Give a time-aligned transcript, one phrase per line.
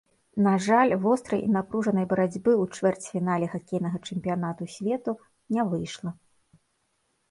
[0.45, 5.11] На жаль, вострай і напружанай барацьбы ў чвэрцьфінале хакейнага чэмпіянату свету
[5.57, 6.19] не выйшла.